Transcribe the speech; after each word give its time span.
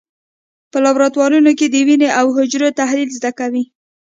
په 0.71 0.77
لابراتوارونو 0.85 1.51
کې 1.59 1.67
د 1.69 1.75
وینې 1.87 2.09
او 2.19 2.25
حجرو 2.35 2.75
تحلیل 2.79 3.09
زده 3.17 3.31
کوي. 3.39 3.63